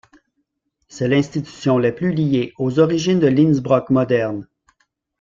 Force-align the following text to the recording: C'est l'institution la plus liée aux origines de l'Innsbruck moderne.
C'est 0.87 1.07
l'institution 1.07 1.77
la 1.77 1.91
plus 1.91 2.11
liée 2.11 2.53
aux 2.57 2.79
origines 2.79 3.19
de 3.19 3.27
l'Innsbruck 3.27 3.91
moderne. 3.91 4.47